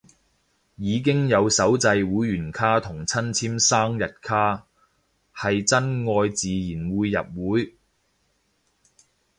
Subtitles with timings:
[0.77, 4.65] 已經有手製會員卡同親簽生日卡，
[5.35, 7.75] 係真愛自然會入會